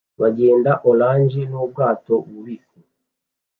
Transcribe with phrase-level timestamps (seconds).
[0.21, 2.79] bagenda orange nubwato bubisi